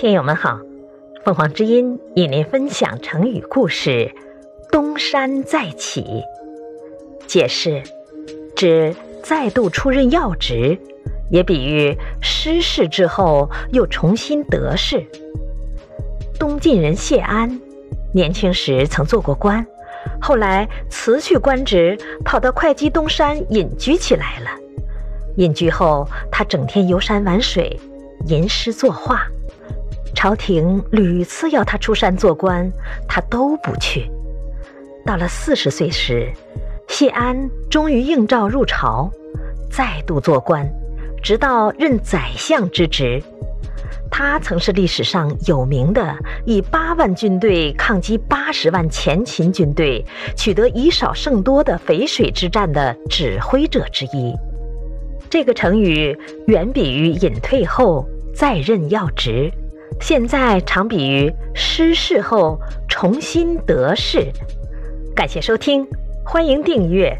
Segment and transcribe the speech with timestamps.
[0.00, 0.58] 听友们好，
[1.26, 4.10] 凤凰之音与您分享成语故事
[4.72, 6.22] “东山再起”。
[7.28, 7.82] 解释：
[8.56, 10.78] 指再度出任要职，
[11.30, 15.04] 也比喻失势之后又重新得势。
[16.38, 17.60] 东晋人谢安，
[18.14, 19.66] 年轻时曾做过官，
[20.18, 24.48] 后来辞去官职，跑到会稽东山隐居起来了。
[25.36, 27.78] 隐居后，他整天游山玩水，
[28.28, 29.26] 吟诗作画。
[30.22, 32.70] 朝廷屡次要他出山做官，
[33.08, 34.06] 他都不去。
[35.06, 36.30] 到了四十岁时，
[36.88, 39.10] 谢安终于应召入朝，
[39.70, 40.70] 再度做官，
[41.22, 43.22] 直到任宰相之职。
[44.10, 50.04] 他曾是历史上有名的以八万军队抗击八十万前秦军队，
[50.36, 54.34] 取得以少胜多的淝水之战的指挥者之一。
[55.30, 56.14] 这个成语
[56.46, 59.50] 远比于隐退后再任要职。
[60.00, 64.30] 现在常比喻失势后重新得势。
[65.14, 65.86] 感谢收听，
[66.24, 67.16] 欢迎订阅。